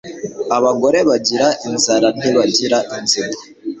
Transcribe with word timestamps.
Abagore 0.57 0.99
bagira 1.09 1.47
inzara 1.67 2.07
ntibagira 2.19 2.77
inzigo 2.95 3.39